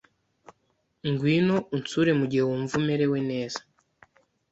[1.09, 3.59] Ngwino unsure mugihe wumva umerewe neza.